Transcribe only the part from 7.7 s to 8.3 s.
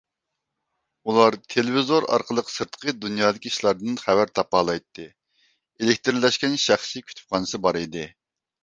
ئىدى.